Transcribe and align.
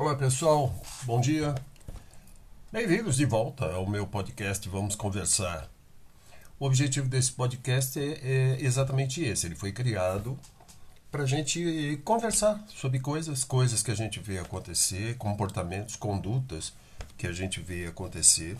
Olá 0.00 0.14
pessoal, 0.14 0.74
bom 1.02 1.20
dia. 1.20 1.54
Bem-vindos 2.72 3.16
de 3.16 3.26
volta 3.26 3.66
ao 3.66 3.86
meu 3.86 4.06
podcast 4.06 4.66
Vamos 4.66 4.94
Conversar. 4.94 5.68
O 6.58 6.64
objetivo 6.64 7.06
desse 7.06 7.30
podcast 7.32 8.00
é, 8.00 8.18
é 8.22 8.56
exatamente 8.62 9.22
esse. 9.22 9.46
Ele 9.46 9.54
foi 9.54 9.72
criado 9.72 10.38
para 11.10 11.24
a 11.24 11.26
gente 11.26 12.00
conversar 12.02 12.64
sobre 12.68 12.98
coisas, 12.98 13.44
coisas 13.44 13.82
que 13.82 13.90
a 13.90 13.94
gente 13.94 14.20
vê 14.20 14.38
acontecer, 14.38 15.18
comportamentos, 15.18 15.96
condutas 15.96 16.72
que 17.18 17.26
a 17.26 17.32
gente 17.32 17.60
vê 17.60 17.84
acontecer, 17.84 18.56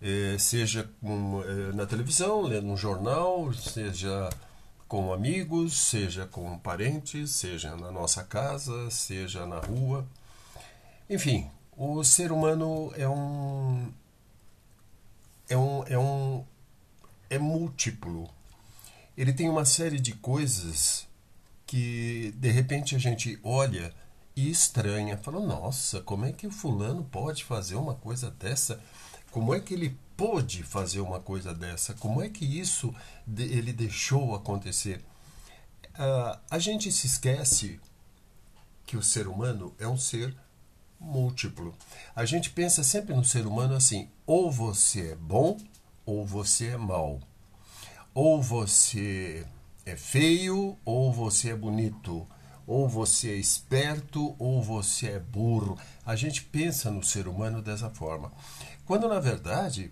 é, 0.00 0.36
seja 0.38 0.88
com, 1.00 1.42
é, 1.42 1.72
na 1.72 1.86
televisão, 1.86 2.42
lendo 2.42 2.68
um 2.68 2.76
jornal, 2.76 3.52
seja 3.52 4.30
com 4.86 5.12
amigos, 5.12 5.76
seja 5.76 6.24
com 6.24 6.56
parentes, 6.56 7.32
seja 7.32 7.74
na 7.74 7.90
nossa 7.90 8.22
casa, 8.22 8.88
seja 8.92 9.44
na 9.44 9.58
rua. 9.58 10.06
Enfim, 11.10 11.50
o 11.74 12.04
ser 12.04 12.30
humano 12.30 12.92
é 12.94 13.08
um 13.08 13.90
é 15.48 15.56
um 15.56 15.84
é 15.86 15.98
um 15.98 16.44
é 17.30 17.38
múltiplo. 17.38 18.28
Ele 19.16 19.32
tem 19.32 19.48
uma 19.48 19.64
série 19.64 19.98
de 19.98 20.12
coisas 20.12 21.08
que 21.66 22.34
de 22.36 22.50
repente 22.50 22.94
a 22.94 22.98
gente 22.98 23.38
olha 23.42 23.94
e 24.36 24.50
estranha, 24.50 25.16
fala: 25.16 25.40
"Nossa, 25.40 26.02
como 26.02 26.26
é 26.26 26.32
que 26.32 26.46
o 26.46 26.50
fulano 26.50 27.02
pode 27.04 27.42
fazer 27.42 27.76
uma 27.76 27.94
coisa 27.94 28.30
dessa? 28.30 28.78
Como 29.30 29.54
é 29.54 29.60
que 29.60 29.72
ele 29.72 29.96
pôde 30.14 30.62
fazer 30.62 31.00
uma 31.00 31.20
coisa 31.20 31.54
dessa? 31.54 31.94
Como 31.94 32.22
é 32.22 32.28
que 32.28 32.44
isso 32.44 32.94
ele 33.34 33.72
deixou 33.72 34.34
acontecer?" 34.34 35.02
Uh, 35.94 36.38
a 36.50 36.58
gente 36.58 36.92
se 36.92 37.06
esquece 37.06 37.80
que 38.86 38.96
o 38.96 39.02
ser 39.02 39.26
humano 39.26 39.74
é 39.78 39.88
um 39.88 39.96
ser 39.96 40.36
múltiplo. 41.00 41.74
A 42.14 42.24
gente 42.24 42.50
pensa 42.50 42.82
sempre 42.82 43.14
no 43.14 43.24
ser 43.24 43.46
humano 43.46 43.74
assim: 43.74 44.08
ou 44.26 44.50
você 44.50 45.12
é 45.12 45.14
bom 45.14 45.56
ou 46.04 46.24
você 46.24 46.68
é 46.68 46.76
mau. 46.76 47.20
Ou 48.14 48.42
você 48.42 49.46
é 49.84 49.96
feio 49.96 50.76
ou 50.84 51.12
você 51.12 51.50
é 51.50 51.56
bonito. 51.56 52.26
Ou 52.66 52.88
você 52.88 53.30
é 53.30 53.36
esperto 53.36 54.34
ou 54.38 54.62
você 54.62 55.08
é 55.12 55.18
burro. 55.18 55.78
A 56.04 56.16
gente 56.16 56.42
pensa 56.44 56.90
no 56.90 57.02
ser 57.02 57.28
humano 57.28 57.62
dessa 57.62 57.90
forma. 57.90 58.32
Quando 58.84 59.08
na 59.08 59.20
verdade 59.20 59.90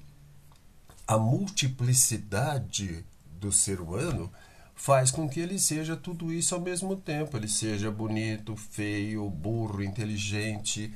a 1.06 1.16
multiplicidade 1.16 3.04
do 3.38 3.52
ser 3.52 3.80
humano 3.80 4.32
faz 4.76 5.10
com 5.10 5.28
que 5.28 5.40
ele 5.40 5.58
seja 5.58 5.96
tudo 5.96 6.32
isso 6.32 6.54
ao 6.54 6.60
mesmo 6.60 6.94
tempo. 6.94 7.36
Ele 7.36 7.48
seja 7.48 7.90
bonito, 7.90 8.54
feio, 8.54 9.28
burro, 9.28 9.82
inteligente, 9.82 10.94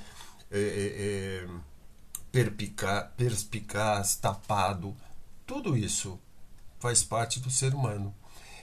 é, 0.51 0.59
é, 0.59 1.47
é 1.47 1.49
perpica, 2.31 3.11
perspicaz, 3.17 4.15
tapado. 4.15 4.95
Tudo 5.47 5.77
isso 5.77 6.21
faz 6.79 7.03
parte 7.03 7.41
do 7.41 7.51
ser 7.51 7.75
humano. 7.75 8.15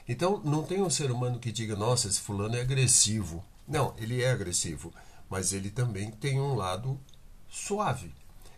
Então, 0.08 0.42
não 0.46 0.64
tem 0.64 0.82
um 0.82 0.90
ser 0.90 1.12
humano 1.12 1.40
que 1.40 1.52
diga, 1.52 1.76
nossa, 1.76 2.08
esse 2.08 2.22
fulano 2.22 2.56
é 2.56 2.62
agressivo. 2.62 3.44
Não, 3.68 3.94
ele 3.98 4.24
é 4.24 4.32
agressivo, 4.32 4.94
mas 5.30 5.52
ele 5.52 5.70
também 5.70 6.12
tem 6.12 6.40
um 6.40 6.56
lado 6.56 6.98
suave. 7.50 8.14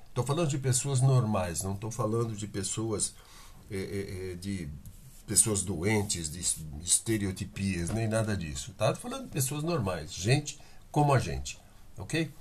Estou 0.09 0.23
falando 0.23 0.49
de 0.49 0.59
pessoas 0.59 1.01
normais, 1.01 1.63
não 1.63 1.73
estou 1.73 1.89
falando 1.89 2.35
de 2.35 2.45
pessoas 2.45 3.15
é, 3.71 4.33
é, 4.33 4.35
de 4.35 4.69
pessoas 5.29 5.61
doentes, 5.61 6.31
de 6.31 6.39
estereotipias, 6.83 7.91
nem 7.91 8.07
nada 8.07 8.35
disso. 8.35 8.73
Tá? 8.75 8.95
Falando 8.95 9.25
de 9.25 9.29
pessoas 9.29 9.61
normais, 9.63 10.11
gente 10.11 10.59
como 10.91 11.13
a 11.13 11.19
gente, 11.19 11.59
ok? 11.95 12.33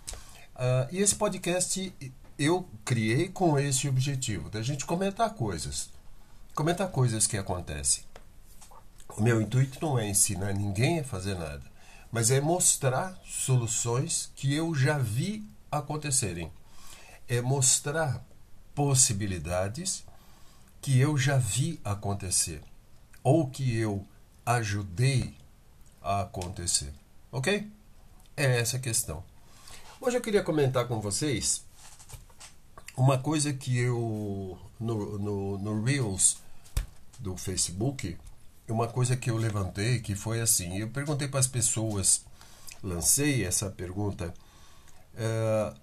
Uh, 0.57 0.89
e 0.91 0.99
esse 0.99 1.15
podcast 1.15 1.93
eu 2.39 2.67
criei 2.87 3.29
com 3.29 3.59
esse 3.59 3.87
objetivo, 3.87 4.49
da 4.49 4.63
gente 4.63 4.87
comentar 4.87 5.35
coisas, 5.35 5.91
comentar 6.55 6.89
coisas 6.89 7.27
que 7.27 7.37
acontecem. 7.37 8.05
O 9.19 9.23
meu 9.23 9.43
intuito 9.43 9.79
não 9.85 9.99
é 9.99 10.09
ensinar 10.09 10.55
ninguém 10.55 11.01
a 11.01 11.05
fazer 11.05 11.35
nada, 11.35 11.65
mas 12.11 12.31
é 12.31 12.41
mostrar 12.41 13.21
soluções 13.27 14.33
que 14.35 14.55
eu 14.55 14.75
já 14.75 14.97
vi 14.97 15.47
acontecerem. 15.71 16.51
É 17.29 17.43
mostrar 17.43 18.25
possibilidades 18.75 20.07
que 20.81 20.99
eu 20.99 21.19
já 21.19 21.37
vi 21.37 21.79
acontecer 21.85 22.63
ou 23.23 23.49
que 23.49 23.77
eu 23.77 24.07
ajudei 24.45 25.35
a 26.03 26.23
acontecer. 26.23 26.93
Ok? 27.31 27.71
É 28.37 28.61
essa 28.61 28.77
a 28.77 28.81
questão. 28.81 29.23
Hoje 30.01 30.17
eu 30.17 30.21
queria 30.21 30.43
comentar 30.43 30.87
com 30.87 31.01
vocês 31.01 31.65
uma 32.97 33.19
coisa 33.19 33.53
que 33.53 33.79
eu 33.79 34.59
no, 34.79 35.19
no, 35.19 35.59
no 35.59 35.85
Reels 35.85 36.39
do 37.19 37.37
Facebook, 37.37 38.17
uma 38.69 38.87
coisa 38.87 39.17
que 39.17 39.31
eu 39.31 39.37
levantei 39.37 40.01
que 40.01 40.15
foi 40.15 40.41
assim: 40.41 40.79
eu 40.79 40.89
perguntei 40.89 41.29
para 41.29 41.41
as 41.41 41.47
pessoas, 41.47 42.25
lancei 42.83 43.45
essa 43.45 43.71
pergunta. 43.71 44.33
Uh, 45.15 45.77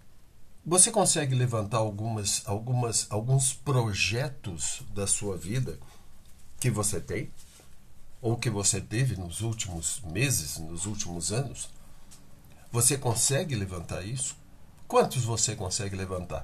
você 0.65 0.91
consegue 0.91 1.35
levantar 1.35 1.77
algumas, 1.77 2.41
algumas, 2.45 3.05
alguns 3.11 3.53
projetos 3.53 4.81
da 4.93 5.05
sua 5.05 5.37
vida 5.37 5.77
que 6.65 6.71
você 6.71 6.99
tem 6.99 7.31
ou 8.19 8.35
que 8.35 8.49
você 8.49 8.81
teve 8.81 9.15
nos 9.15 9.41
últimos 9.41 10.01
meses, 10.01 10.57
nos 10.57 10.87
últimos 10.87 11.31
anos? 11.31 11.69
Você 12.71 12.97
consegue 12.97 13.53
levantar 13.53 14.03
isso? 14.03 14.35
Quantos 14.87 15.23
você 15.23 15.55
consegue 15.55 15.95
levantar? 15.95 16.43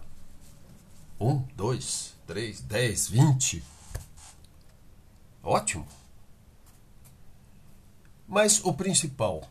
Um, 1.19 1.39
dois, 1.55 2.13
três, 2.27 2.61
dez, 2.61 3.07
vinte? 3.07 3.63
Ótimo. 5.41 5.87
Mas 8.27 8.63
o 8.63 8.75
principal, 8.75 9.49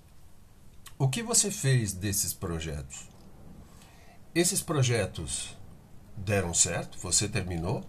o 0.96 1.08
que 1.08 1.20
você 1.20 1.50
fez 1.50 1.92
desses 1.92 2.32
projetos? 2.32 3.08
Esses 4.32 4.62
projetos 4.62 5.56
deram 6.16 6.54
certo? 6.54 6.96
Você 7.00 7.28
terminou? 7.28 7.84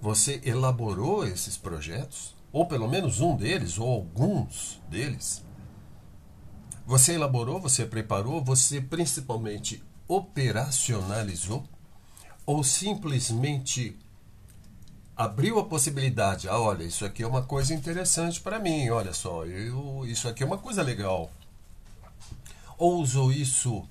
Você 0.00 0.40
elaborou 0.44 1.26
esses 1.26 1.56
projetos, 1.56 2.34
ou 2.52 2.66
pelo 2.66 2.88
menos 2.88 3.20
um 3.20 3.36
deles, 3.36 3.78
ou 3.78 3.88
alguns 3.88 4.80
deles. 4.88 5.44
Você 6.86 7.14
elaborou, 7.14 7.60
você 7.60 7.84
preparou, 7.84 8.42
você 8.44 8.80
principalmente 8.80 9.82
operacionalizou, 10.06 11.64
ou 12.44 12.62
simplesmente 12.62 13.98
abriu 15.16 15.58
a 15.58 15.64
possibilidade. 15.64 16.48
Ah, 16.48 16.60
olha, 16.60 16.84
isso 16.84 17.04
aqui 17.04 17.22
é 17.22 17.26
uma 17.26 17.42
coisa 17.42 17.74
interessante 17.74 18.40
para 18.40 18.58
mim. 18.58 18.88
Olha 18.90 19.12
só, 19.12 19.44
eu, 19.46 20.04
isso 20.06 20.28
aqui 20.28 20.42
é 20.42 20.46
uma 20.46 20.58
coisa 20.58 20.82
legal. 20.82 21.30
Ou 22.78 23.00
usou 23.00 23.32
isso 23.32 23.82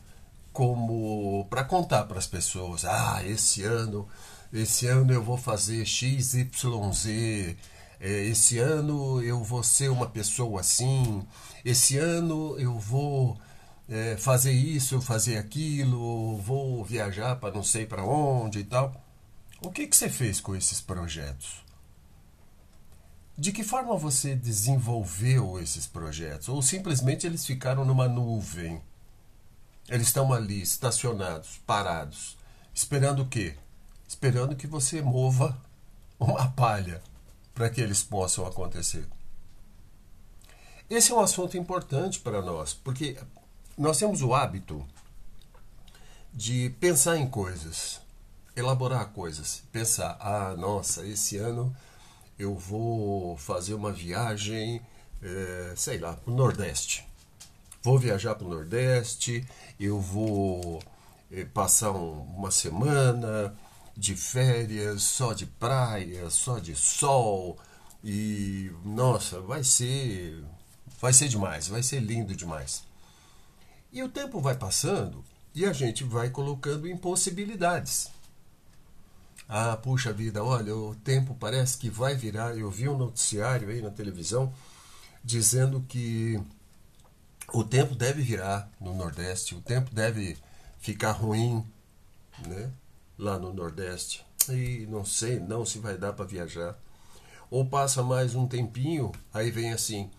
como 0.54 1.46
para 1.50 1.66
contar 1.66 2.04
para 2.06 2.20
as 2.20 2.28
pessoas. 2.28 2.86
Ah, 2.86 3.22
esse 3.26 3.64
ano 3.64 4.08
esse 4.56 4.88
ano 4.88 5.12
eu 5.14 5.22
vou 5.24 5.38
fazer 5.38 5.86
X, 5.86 6.34
Y, 6.34 6.94
Z, 6.94 7.58
é, 8.00 8.24
esse 8.26 8.58
ano 8.58 9.22
eu 9.22 9.44
vou 9.44 9.64
ser 9.64 9.90
uma 9.90 10.08
pessoa 10.08 10.62
assim, 10.62 11.26
esse 11.64 11.98
ano 11.98 12.58
eu 12.60 12.78
vou 12.80 13.38
é, 13.90 14.18
fazer 14.18 14.52
isso, 14.52 15.02
fazer 15.02 15.38
aquilo, 15.38 16.38
vou 16.38 16.84
viajar 16.84 17.36
para 17.36 17.54
não 17.54 17.64
sei 17.64 17.86
para 17.86 18.04
onde 18.04 18.60
e 18.60 18.64
tal. 18.64 18.94
O 19.62 19.72
que, 19.72 19.88
que 19.88 19.96
você 19.96 20.10
fez 20.10 20.40
com 20.40 20.56
esses 20.56 20.82
projetos? 20.82 21.64
De 23.38 23.52
que 23.52 23.64
forma 23.64 23.98
você 23.98 24.36
desenvolveu 24.36 25.60
esses 25.60 25.86
projetos? 25.86 26.48
Ou 26.48 26.62
simplesmente 26.62 27.28
eles 27.28 27.46
ficaram 27.46 27.84
numa 27.84 28.08
nuvem? 28.08 28.82
Eles 29.90 30.08
estão 30.08 30.32
ali, 30.32 30.62
estacionados, 30.62 31.60
parados, 31.66 32.38
esperando 32.74 33.24
o 33.24 33.28
quê? 33.28 33.56
Esperando 34.08 34.56
que 34.56 34.68
você 34.68 35.02
mova 35.02 35.58
uma 36.20 36.50
palha 36.52 37.02
para 37.54 37.70
que 37.70 37.82
eles 37.82 38.04
possam 38.04 38.46
acontecer. 38.46 39.06
Esse 40.90 41.12
é 41.12 41.16
um 41.16 41.20
assunto 41.20 41.58
importante 41.58 42.20
para 42.20 42.42
nós, 42.42 42.74
porque 42.74 43.18
nós 43.78 43.98
temos 43.98 44.22
o 44.22 44.34
hábito 44.34 44.86
de 46.34 46.70
pensar 46.80 47.18
em 47.18 47.28
coisas, 47.28 48.02
elaborar 48.56 49.08
coisas, 49.08 49.64
pensar, 49.72 50.18
ah, 50.20 50.56
nossa, 50.56 51.06
esse 51.06 51.38
ano 51.38 51.76
eu 52.38 52.56
vou 52.56 53.38
fazer 53.38 53.74
uma 53.74 53.92
viagem, 53.92 54.82
é, 55.22 55.74
sei 55.76 55.98
lá, 55.98 56.14
para 56.14 56.32
o 56.32 56.36
Nordeste. 56.36 57.08
Vou 57.82 57.98
viajar 57.98 58.36
para 58.36 58.46
o 58.46 58.50
Nordeste, 58.50 59.48
eu 59.80 60.00
vou 60.00 60.84
é, 61.32 61.46
passar 61.46 61.92
um, 61.92 62.22
uma 62.36 62.52
semana, 62.52 63.56
de 63.96 64.16
férias, 64.16 65.04
só 65.04 65.34
de 65.34 65.46
praia, 65.46 66.30
só 66.30 66.60
de 66.60 66.76
sol. 66.76 67.58
E 68.04 68.72
nossa, 68.84 69.40
vai 69.42 69.64
ser 69.64 70.44
vai 71.02 71.14
ser 71.14 71.28
demais, 71.28 71.68
vai 71.68 71.84
ser 71.84 72.00
lindo 72.00 72.36
demais. 72.36 72.84
E 73.92 74.04
o 74.04 74.10
tempo 74.10 74.42
vai 74.42 74.56
passando 74.56 75.24
e 75.54 75.66
a 75.66 75.74
gente 75.74 76.04
vai 76.04 76.30
colocando 76.30 76.88
impossibilidades. 76.88 78.12
Ah, 79.48 79.78
puxa 79.78 80.12
vida, 80.12 80.44
olha, 80.44 80.76
o 80.76 80.96
tempo 80.96 81.36
parece 81.36 81.78
que 81.78 81.90
vai 81.90 82.16
virar. 82.16 82.58
Eu 82.58 82.70
vi 82.70 82.90
um 82.90 82.98
noticiário 82.98 83.70
aí 83.70 83.82
na 83.82 83.92
televisão 83.92 84.52
dizendo 85.24 85.82
que 85.88 86.42
o 87.54 87.64
tempo 87.64 87.96
deve 87.96 88.22
virar 88.22 88.70
no 88.80 88.94
Nordeste, 88.96 89.56
o 89.56 89.62
tempo 89.62 89.94
deve 89.94 90.38
ficar 90.80 91.12
ruim, 91.12 91.66
né? 92.48 92.72
Lá 93.18 93.40
no 93.40 93.54
Nordeste. 93.54 94.26
E 94.50 94.86
não 94.90 95.06
sei 95.06 95.40
não 95.40 95.66
se 95.66 95.80
vai 95.80 95.98
dar 95.98 96.14
para 96.14 96.26
viajar. 96.26 96.78
Ou 97.50 97.66
passa 97.66 98.04
mais 98.04 98.36
um 98.36 98.48
tempinho, 98.48 99.12
aí 99.34 99.52
vem 99.52 99.72
assim, 99.72 100.10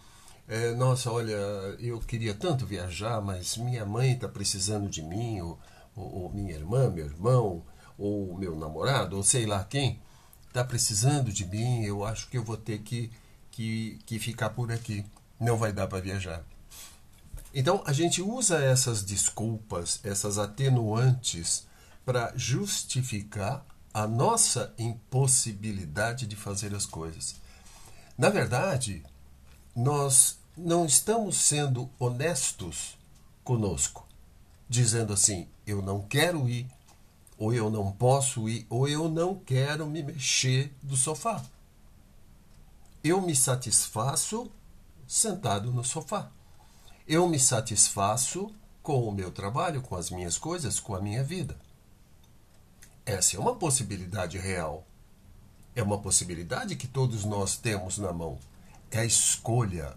é, 0.49 0.73
nossa, 0.75 1.11
olha, 1.11 1.35
eu 1.81 1.99
queria 2.01 2.33
tanto 2.33 2.65
viajar, 2.65 3.21
mas 3.21 3.57
minha 3.57 3.85
mãe 3.85 4.13
está 4.13 4.29
precisando 4.29 4.89
de 4.89 5.03
mim, 5.03 5.41
ou, 5.41 5.59
ou, 5.97 6.23
ou, 6.23 6.33
minha 6.33 6.55
irmã, 6.55 6.89
meu 6.89 7.07
irmão, 7.07 7.65
ou 7.99 8.37
meu 8.39 8.55
namorado, 8.57 9.17
ou 9.17 9.25
sei 9.25 9.45
lá 9.45 9.65
quem, 9.65 10.01
está 10.47 10.65
precisando 10.65 11.33
de 11.33 11.45
mim, 11.45 11.83
eu 11.83 12.05
acho 12.05 12.29
que 12.29 12.39
eu 12.39 12.45
vou 12.45 12.57
ter 12.57 12.79
que, 12.79 13.11
que, 13.51 13.99
que 14.07 14.19
ficar 14.19 14.51
por 14.51 14.71
aqui. 14.71 15.05
Não 15.39 15.57
vai 15.57 15.73
dar 15.73 15.89
para 15.89 16.01
viajar. 16.01 16.45
Então, 17.53 17.83
a 17.85 17.93
gente 17.93 18.23
usa 18.23 18.63
essas 18.63 19.03
desculpas, 19.03 20.01
essas 20.05 20.39
atenuantes, 20.39 21.67
para 22.07 22.33
justificar 22.37 23.67
a 23.93 24.07
nossa 24.07 24.73
impossibilidade 24.79 26.25
de 26.25 26.37
fazer 26.37 26.73
as 26.73 26.87
coisas. 26.87 27.35
Na 28.17 28.31
verdade, 28.31 29.03
nós 29.75 30.39
não 30.57 30.87
estamos 30.87 31.37
sendo 31.37 31.91
honestos 31.99 32.97
conosco, 33.43 34.07
dizendo 34.69 35.13
assim: 35.13 35.49
eu 35.67 35.83
não 35.83 36.01
quero 36.01 36.49
ir, 36.49 36.71
ou 37.37 37.53
eu 37.53 37.69
não 37.69 37.91
posso 37.91 38.49
ir, 38.49 38.65
ou 38.71 38.89
eu 38.89 39.09
não 39.09 39.35
quero 39.35 39.85
me 39.87 40.03
mexer 40.03 40.73
do 40.81 40.97
sofá. 40.97 41.45
Eu 43.03 43.21
me 43.21 43.35
satisfaço 43.35 44.49
sentado 45.09 45.73
no 45.73 45.85
sofá. 45.85 46.31
Eu 47.07 47.29
me 47.29 47.39
satisfaço 47.39 48.55
com 48.81 49.09
o 49.09 49.13
meu 49.13 49.33
trabalho, 49.33 49.83
com 49.83 49.97
as 49.97 50.11
minhas 50.11 50.39
coisas, 50.39 50.79
com 50.79 50.95
a 50.95 51.01
minha 51.01 51.25
vida. 51.25 51.57
Essa 53.07 53.37
é 53.37 53.41
uma 53.41 53.55
possibilidade 53.55 54.37
real. 54.37 54.85
É 55.75 55.83
uma 55.83 55.99
possibilidade 55.99 56.77
que 56.77 56.89
todos 56.89 57.25
nós 57.25 57.57
temos 57.57 57.97
na 57.97 58.13
mão 58.13 58.39
é 58.91 59.01
a 59.01 59.05
escolha. 59.05 59.95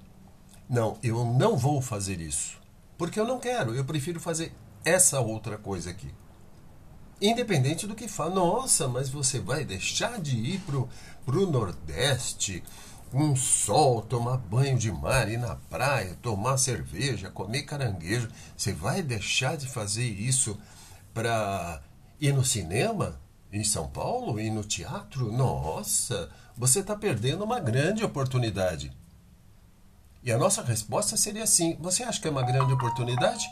Não, 0.70 0.98
eu 1.02 1.26
não 1.26 1.58
vou 1.58 1.82
fazer 1.82 2.20
isso. 2.22 2.58
Porque 2.98 3.20
eu 3.20 3.26
não 3.26 3.40
quero, 3.40 3.74
eu 3.74 3.86
prefiro 3.86 4.20
fazer 4.20 4.54
essa 4.84 5.20
outra 5.20 5.58
coisa 5.58 5.90
aqui. 5.90 6.14
Independente 7.22 7.88
do 7.88 7.96
que 7.96 8.08
fala, 8.08 8.36
nossa, 8.36 8.88
mas 8.88 9.10
você 9.10 9.40
vai 9.40 9.66
deixar 9.66 10.22
de 10.22 10.38
ir 10.38 10.60
pro, 10.62 10.88
pro 11.26 11.50
Nordeste, 11.50 12.64
um 13.14 13.36
sol, 13.36 14.02
tomar 14.02 14.38
banho 14.38 14.78
de 14.78 14.92
mar, 14.92 15.30
ir 15.30 15.38
na 15.38 15.56
praia, 15.56 16.18
tomar 16.22 16.58
cerveja, 16.58 17.30
comer 17.30 17.64
caranguejo. 17.64 18.30
Você 18.56 18.72
vai 18.72 19.02
deixar 19.02 19.58
de 19.58 19.68
fazer 19.68 20.06
isso 20.06 20.58
para 21.14 21.82
ir 22.20 22.34
no 22.34 22.44
cinema 22.44 23.20
em 23.52 23.64
São 23.64 23.88
Paulo, 23.88 24.40
ir 24.40 24.50
no 24.50 24.64
teatro? 24.64 25.32
Nossa, 25.32 26.30
você 26.56 26.80
está 26.80 26.96
perdendo 26.96 27.44
uma 27.44 27.60
grande 27.60 28.04
oportunidade. 28.04 28.92
E 30.22 30.32
a 30.32 30.38
nossa 30.38 30.62
resposta 30.62 31.16
seria 31.16 31.44
assim: 31.44 31.78
você 31.80 32.04
acha 32.04 32.20
que 32.20 32.28
é 32.28 32.32
uma 32.32 32.44
grande 32.44 32.74
oportunidade? 32.74 33.46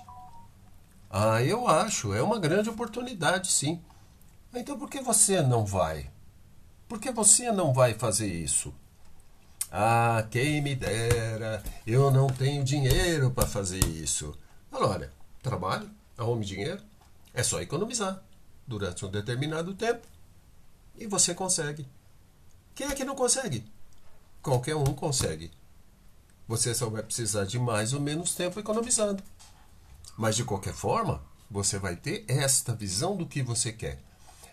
Ah, 1.10 1.42
eu 1.42 1.68
acho, 1.68 2.14
é 2.14 2.22
uma 2.22 2.38
grande 2.38 2.69
oportunidade, 2.69 3.50
sim. 3.50 3.81
Então 4.54 4.78
por 4.78 4.90
que 4.90 5.00
você 5.00 5.42
não 5.42 5.66
vai? 5.66 6.12
Por 6.88 7.00
que 7.00 7.12
você 7.12 7.52
não 7.52 7.74
vai 7.74 7.94
fazer 7.94 8.28
isso? 8.28 8.74
Ah, 9.72 10.25
quem 10.30 10.62
me 10.62 10.75
dera, 10.75 11.63
eu 11.86 12.10
não 12.12 12.28
tenho 12.28 12.63
dinheiro 12.63 13.31
para 13.31 13.48
fazer 13.48 13.84
isso. 13.86 14.38
Olha, 14.72 15.12
trabalhe, 15.42 15.90
arrume 16.18 16.46
dinheiro, 16.46 16.81
é 17.34 17.44
só 17.44 17.62
economizar 17.62 18.22
durante 18.68 19.06
um 19.06 19.10
determinado 19.10 19.74
tempo 19.74 20.06
e 20.98 21.08
você 21.08 21.34
consegue. 21.34 21.88
Quem 22.75 22.88
é 22.88 22.94
que 22.94 23.06
não 23.06 23.16
consegue? 23.16 23.66
Qualquer 24.42 24.75
um 24.75 24.94
consegue. 24.94 25.52
Você 26.48 26.74
só 26.74 26.90
vai 26.90 27.04
precisar 27.04 27.46
de 27.46 27.58
mais 27.58 27.94
ou 27.94 28.00
menos 28.00 28.36
tempo 28.36 28.60
economizando. 28.60 29.24
Mas 30.18 30.36
de 30.36 30.44
qualquer 30.44 30.74
forma, 30.74 31.22
você 31.50 31.78
vai 31.80 31.96
ter 31.96 32.25
esta 32.28 32.74
visão 32.74 33.16
do 33.16 33.25
que 33.25 33.42
você 33.42 33.72
quer. 33.72 34.02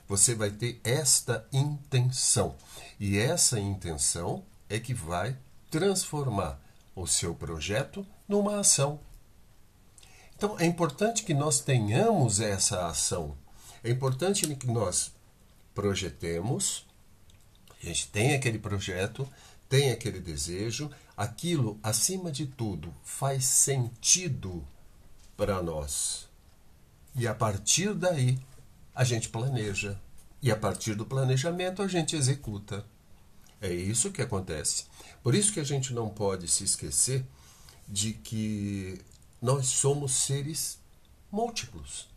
Você 0.09 0.35
vai 0.35 0.51
ter 0.51 0.81
esta 0.85 1.47
intenção. 1.53 2.57
E 3.01 3.19
essa 3.19 3.59
intenção 3.59 4.45
é 4.69 4.79
que 4.79 4.93
vai 4.93 5.37
transformar 5.71 6.61
o 6.95 7.07
seu 7.07 7.35
projeto 7.35 8.07
numa 8.29 8.61
ação. 8.61 9.01
Então 10.37 10.59
é 10.59 10.67
importante 10.67 11.25
que 11.25 11.33
nós 11.33 11.61
tenhamos 11.61 12.41
essa 12.41 12.87
ação. 12.87 13.37
É 13.85 13.91
importante 13.91 14.47
que 14.57 14.67
nós 14.67 15.13
projetemos, 15.75 16.87
a 17.83 17.85
gente 17.85 18.09
tem 18.09 18.35
aquele 18.35 18.59
projeto, 18.59 19.29
tem 19.69 19.91
aquele 19.91 20.21
desejo, 20.21 20.91
aquilo, 21.15 21.79
acima 21.83 22.33
de 22.33 22.47
tudo, 22.47 22.95
faz 23.05 23.45
sentido 23.45 24.67
para 25.37 25.63
nós. 25.63 26.27
E 27.15 27.29
a 27.29 27.35
partir 27.35 27.93
daí, 27.93 28.39
a 28.95 29.05
gente 29.05 29.29
planeja. 29.29 30.01
E 30.41 30.51
a 30.51 30.57
partir 30.57 30.95
do 30.95 31.05
planejamento, 31.05 31.83
a 31.83 31.89
gente 31.89 32.17
executa. 32.17 32.87
É 33.61 33.71
isso 33.71 34.11
que 34.11 34.23
acontece. 34.23 34.87
Por 35.23 35.35
isso 35.35 35.53
que 35.53 35.61
a 35.61 35.65
gente 35.65 35.93
não 35.93 36.09
pode 36.09 36.49
se 36.49 36.65
esquecer 36.65 37.23
de 37.87 38.15
que 38.15 38.99
nós 39.43 39.67
somos 39.67 40.13
seres 40.13 40.79
múltiplos. 41.31 42.14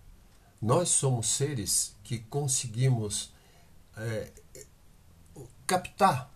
Nós 0.61 0.89
somos 0.89 1.27
seres 1.27 1.95
que 2.03 2.19
conseguimos 2.19 3.31
é, 3.95 4.31
captar 5.65 6.31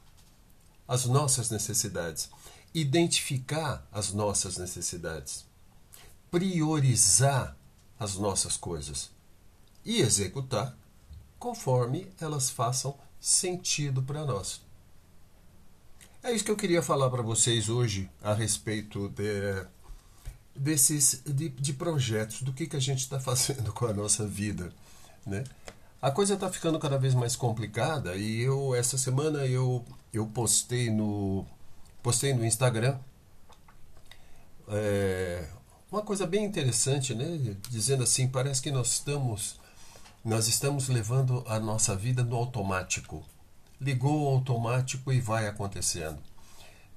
as 0.88 1.06
nossas 1.06 1.50
necessidades, 1.50 2.30
identificar 2.74 3.88
as 3.92 4.12
nossas 4.12 4.58
necessidades, 4.58 5.46
priorizar 6.30 7.58
as 8.00 8.16
nossas 8.16 8.58
coisas 8.58 9.10
e 9.84 10.02
executar 10.02 10.78
conforme 11.40 12.12
elas 12.20 12.50
façam 12.50 12.98
sentido 13.20 14.04
para 14.04 14.26
nós. 14.26 14.62
É 16.24 16.32
isso 16.32 16.46
que 16.46 16.52
eu 16.52 16.58
queria 16.58 16.84
falar 16.84 17.10
para 17.10 17.24
vocês 17.24 17.68
hoje 17.68 18.10
a 18.22 18.34
respeito 18.34 19.10
de, 19.10 19.66
desses 20.56 21.22
de, 21.26 21.50
de, 21.50 21.74
projetos, 21.74 22.42
do 22.42 22.54
que, 22.54 22.68
que 22.68 22.76
a 22.76 22.80
gente 22.80 23.00
está 23.00 23.20
fazendo 23.20 23.72
com 23.74 23.86
a 23.86 23.94
nossa 23.94 24.26
vida, 24.26 24.72
né? 25.26 25.44
A 26.02 26.10
coisa 26.10 26.34
está 26.34 26.50
ficando 26.50 26.80
cada 26.80 26.98
vez 26.98 27.14
mais 27.14 27.36
complicada 27.36 28.16
e 28.16 28.42
eu 28.42 28.74
essa 28.74 28.98
semana 28.98 29.46
eu, 29.46 29.86
eu 30.12 30.26
postei 30.26 30.90
no 30.90 31.46
postei 32.02 32.34
no 32.34 32.44
Instagram 32.44 32.98
é, 34.68 35.48
uma 35.92 36.02
coisa 36.02 36.26
bem 36.26 36.46
interessante, 36.46 37.14
né? 37.14 37.56
Dizendo 37.70 38.04
assim, 38.04 38.28
parece 38.28 38.62
que 38.62 38.72
nós 38.72 38.88
estamos 38.94 39.60
nós 40.24 40.48
estamos 40.48 40.88
levando 40.88 41.44
a 41.48 41.60
nossa 41.60 41.96
vida 41.96 42.24
no 42.24 42.36
automático. 42.36 43.24
Ligou 43.80 44.24
o 44.24 44.36
automático 44.36 45.12
e 45.12 45.20
vai 45.20 45.48
acontecendo. 45.48 46.20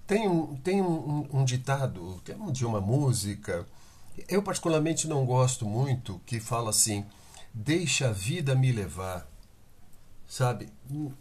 Tem 0.06 0.28
um, 0.28 0.54
tem 0.56 0.82
um, 0.82 1.26
um 1.32 1.44
ditado 1.44 2.22
de 2.52 2.66
uma 2.66 2.80
música, 2.80 3.66
eu 4.28 4.42
particularmente 4.42 5.08
não 5.08 5.24
gosto 5.24 5.66
muito, 5.66 6.20
que 6.26 6.40
fala 6.40 6.70
assim: 6.70 7.06
Deixa 7.52 8.08
a 8.08 8.12
vida 8.12 8.54
me 8.54 8.72
levar. 8.72 9.26
Sabe? 10.26 10.68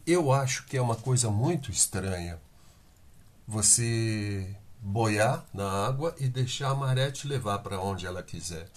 Eu 0.06 0.32
acho 0.32 0.66
que 0.66 0.78
é 0.78 0.82
uma 0.82 0.96
coisa 0.96 1.30
muito 1.30 1.72
estranha 1.72 2.40
você 3.48 4.56
boiar 4.82 5.46
na 5.54 5.70
água 5.86 6.16
e 6.20 6.28
deixar 6.28 6.70
a 6.70 6.76
maré 6.76 7.12
te 7.12 7.28
levar 7.28 7.60
para 7.60 7.80
onde 7.80 8.06
ela 8.06 8.24
quiser. 8.24 8.70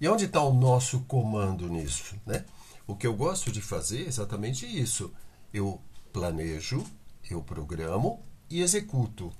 E 0.00 0.08
onde 0.08 0.26
está 0.26 0.42
o 0.42 0.52
nosso 0.52 1.00
comando 1.00 1.68
nisso? 1.68 2.14
Né? 2.26 2.44
O 2.86 2.94
que 2.94 3.06
eu 3.06 3.14
gosto 3.14 3.50
de 3.50 3.62
fazer 3.62 4.04
é 4.04 4.08
exatamente 4.08 4.66
isso. 4.66 5.12
Eu 5.52 5.80
planejo, 6.12 6.84
eu 7.30 7.42
programo 7.42 8.22
e 8.48 8.62
executo. 8.62 9.32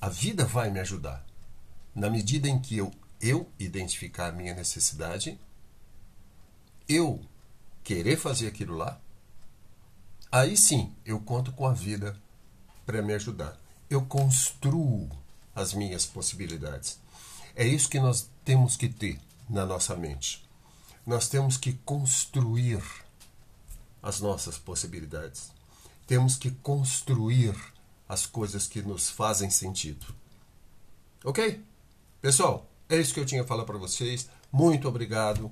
A 0.00 0.08
vida 0.08 0.44
vai 0.44 0.70
me 0.70 0.80
ajudar. 0.80 1.24
Na 1.94 2.10
medida 2.10 2.48
em 2.48 2.58
que 2.58 2.76
eu, 2.76 2.92
eu 3.20 3.48
identificar 3.58 4.28
a 4.28 4.32
minha 4.32 4.54
necessidade, 4.54 5.38
eu 6.88 7.20
querer 7.82 8.16
fazer 8.16 8.48
aquilo 8.48 8.76
lá, 8.76 9.00
aí 10.30 10.56
sim 10.56 10.94
eu 11.04 11.20
conto 11.20 11.52
com 11.52 11.66
a 11.66 11.72
vida 11.72 12.18
para 12.84 13.02
me 13.02 13.14
ajudar. 13.14 13.58
Eu 13.88 14.04
construo 14.04 15.08
as 15.54 15.72
minhas 15.72 16.04
possibilidades. 16.04 16.98
É 17.54 17.66
isso 17.66 17.88
que 17.88 18.00
nós 18.00 18.28
temos 18.44 18.76
que 18.76 18.88
ter 18.88 19.20
na 19.48 19.64
nossa 19.64 19.94
mente. 19.94 20.44
Nós 21.06 21.28
temos 21.28 21.56
que 21.56 21.74
construir 21.74 22.82
as 24.02 24.20
nossas 24.20 24.58
possibilidades. 24.58 25.50
Temos 26.06 26.36
que 26.36 26.50
construir 26.50 27.54
as 28.08 28.26
coisas 28.26 28.66
que 28.66 28.82
nos 28.82 29.08
fazem 29.10 29.50
sentido. 29.50 30.06
Ok? 31.24 31.64
Pessoal, 32.20 32.66
é 32.88 32.96
isso 32.98 33.14
que 33.14 33.20
eu 33.20 33.26
tinha 33.26 33.42
a 33.42 33.46
falar 33.46 33.64
para 33.64 33.78
vocês. 33.78 34.28
Muito 34.52 34.86
obrigado. 34.86 35.50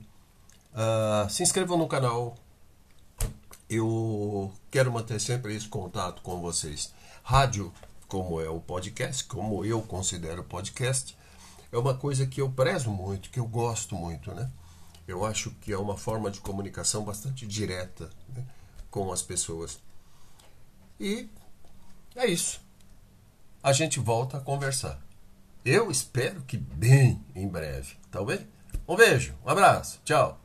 Uh, 0.72 1.28
se 1.30 1.42
inscrevam 1.42 1.78
no 1.78 1.88
canal. 1.88 2.36
Eu 3.68 4.52
quero 4.70 4.92
manter 4.92 5.20
sempre 5.20 5.54
esse 5.54 5.68
contato 5.68 6.20
com 6.22 6.40
vocês. 6.40 6.92
Rádio, 7.22 7.72
como 8.06 8.40
é 8.40 8.48
o 8.48 8.60
podcast, 8.60 9.24
como 9.24 9.64
eu 9.64 9.80
considero 9.80 10.44
podcast, 10.44 11.16
é 11.72 11.78
uma 11.78 11.94
coisa 11.94 12.26
que 12.26 12.42
eu 12.42 12.50
prezo 12.50 12.90
muito, 12.90 13.30
que 13.30 13.40
eu 13.40 13.46
gosto 13.46 13.94
muito, 13.94 14.34
né? 14.34 14.50
Eu 15.08 15.24
acho 15.24 15.50
que 15.52 15.72
é 15.72 15.78
uma 15.78 15.96
forma 15.96 16.30
de 16.30 16.40
comunicação 16.40 17.04
bastante 17.04 17.46
direta 17.46 18.10
né, 18.28 18.44
com 18.90 19.10
as 19.10 19.22
pessoas. 19.22 19.80
E 20.98 21.28
é 22.16 22.26
isso. 22.26 22.60
A 23.62 23.72
gente 23.72 24.00
volta 24.00 24.38
a 24.38 24.40
conversar. 24.40 25.00
Eu 25.64 25.90
espero 25.90 26.42
que 26.42 26.56
bem 26.56 27.24
em 27.34 27.46
breve, 27.46 27.94
tá 28.10 28.22
bem? 28.24 28.46
Um 28.88 28.96
beijo, 28.96 29.34
um 29.44 29.48
abraço, 29.48 30.00
tchau. 30.04 30.41